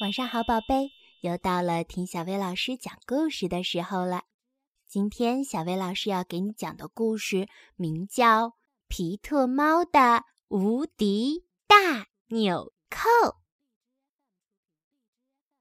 [0.00, 4.24] 晚上好，宝贝，又到了听小薇老师讲故事的时候了。
[4.88, 8.48] 今天小薇老师要给你讲的故事名叫
[8.88, 13.08] 《皮特猫的无敌大纽扣》。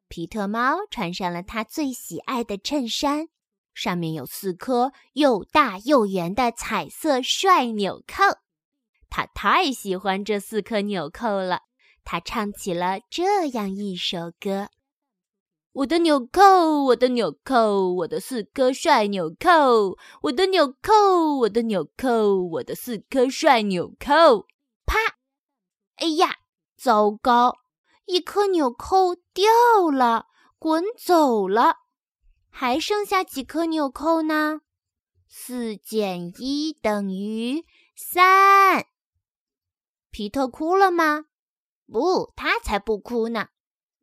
[0.07, 3.27] 皮特猫穿上了他最喜爱的衬衫，
[3.75, 8.39] 上面有四颗又大又圆的彩色帅纽扣。
[9.11, 11.61] 他太喜欢这四颗纽扣了。
[12.03, 14.69] 他唱起了这样一首歌
[15.71, 20.93] ：“我的纽扣，我的纽扣，我的四颗帅纽扣，我的纽扣，
[21.39, 24.47] 我的纽扣，我的四颗帅纽扣。”
[24.85, 24.99] 啪！
[25.95, 26.35] 哎呀，
[26.75, 27.57] 糟糕！
[28.05, 30.27] 一颗纽扣掉了，
[30.59, 31.77] 滚走了。
[32.49, 34.61] 还剩下几颗纽扣呢？
[35.27, 37.65] 四减一等于
[37.95, 38.85] 三。
[40.11, 41.25] 皮特哭了吗？
[41.91, 43.47] 不，他才不哭呢！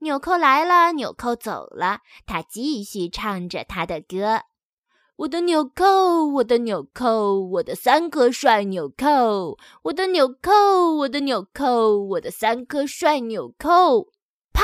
[0.01, 4.43] 纽扣来了，纽扣走了，他继续唱着他的歌
[5.17, 10.53] ：“我的纽扣，我的纽扣，我的三颗帅纽扣，我的纽扣，
[11.01, 14.09] 我的纽扣，我的三颗帅纽扣。”
[14.53, 14.63] 啪！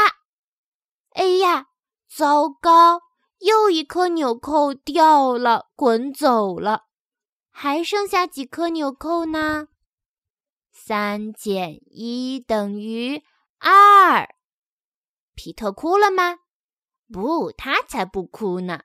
[1.15, 1.67] 哎呀，
[2.09, 3.03] 糟糕！
[3.41, 6.85] 又一颗纽扣掉了，滚走了。
[7.51, 9.69] 还剩下几颗纽扣呢？
[10.79, 13.23] 三减一等于
[13.59, 14.29] 二。
[15.35, 16.41] 皮特哭了吗？
[17.11, 18.83] 不，他才不哭呢。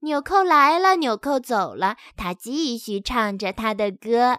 [0.00, 4.36] 纽扣来了，纽扣走了，他继续唱着他的歌：“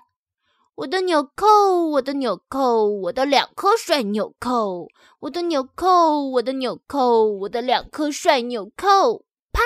[0.75, 4.87] 我的纽扣，我的纽扣，我的两颗帅纽扣，
[5.21, 9.61] 我的纽扣，我的纽扣，我的两颗帅纽扣。”啪！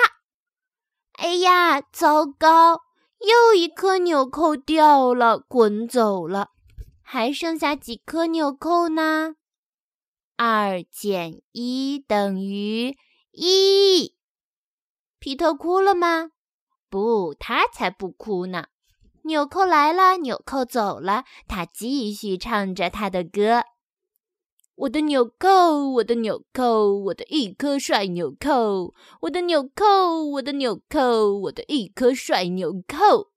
[1.12, 2.80] 哎呀，糟糕！
[3.20, 6.55] 又一颗纽扣掉了，滚走了。
[7.08, 9.36] 还剩下几颗纽扣呢？
[10.34, 12.96] 二减一等于
[13.30, 14.16] 一。
[15.20, 16.32] 皮特哭了吗？
[16.90, 18.66] 不，他才不哭呢。
[19.22, 23.62] 纽扣来了，纽扣走了，他继续唱着他的歌
[24.74, 33.30] ：“我的纽扣，我的纽扣，我的一颗帅纽扣，我的纽扣，我的纽扣，我的一颗帅纽扣。”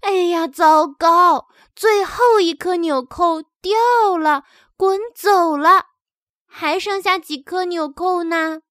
[0.00, 1.48] 哎呀，糟糕！
[1.76, 4.44] 最后一颗纽扣掉了，
[4.76, 5.86] 滚走了。
[6.46, 8.62] 还剩下几颗纽扣呢？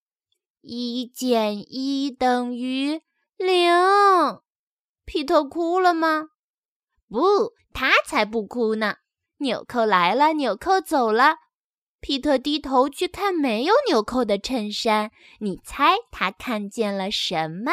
[0.62, 3.02] 一减一等于
[3.38, 3.72] 零。
[5.06, 6.30] 皮特哭了吗？
[7.08, 8.96] 不，他才不哭呢。
[9.38, 11.38] 纽扣来了，纽扣走了。
[12.02, 17.72] 皮特低头去看没有纽扣的衬衫，你猜他看见了什么？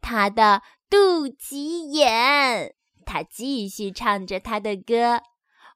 [0.00, 0.62] 他的。
[0.92, 2.74] 肚脐眼，
[3.06, 5.22] 他继续唱着他的歌：“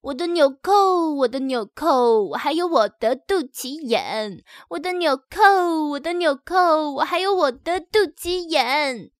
[0.02, 4.44] 我的纽扣，我的纽扣，我还有我的肚脐眼。
[4.68, 9.10] 我的纽扣，我的纽扣，我还有我的肚脐眼。”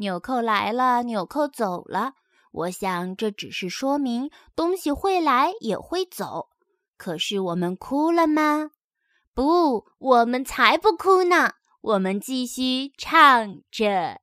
[0.00, 2.14] 纽扣来了，纽扣走了。
[2.52, 6.48] 我想这只是说明东西会来也会走。
[6.96, 8.70] 可是我们哭了吗？
[9.34, 11.52] 不，我们才不哭呢。
[11.82, 14.22] 我们继续唱着。